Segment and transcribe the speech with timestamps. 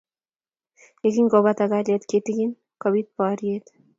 [1.03, 2.51] Yekingopata kalyet kitikin,
[2.81, 3.65] kobit poryet.